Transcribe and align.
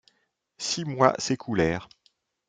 Six 0.57 0.83
mois 0.87 1.13
s’écoulèrent. 1.19 1.87